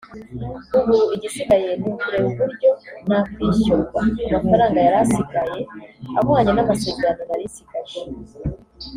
[0.77, 2.69] ubu igisigaye ni ukureba uburyo
[3.07, 3.99] nakwishyurwa
[4.35, 5.59] amafaranga yari asigaye
[6.19, 7.99] ahwanye n’amasezerano nari nsigaje